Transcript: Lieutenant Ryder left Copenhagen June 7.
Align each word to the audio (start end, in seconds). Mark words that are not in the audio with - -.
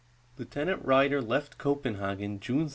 Lieutenant 0.39 0.83
Ryder 0.83 1.21
left 1.21 1.59
Copenhagen 1.59 2.39
June 2.39 2.67
7. 2.69 2.69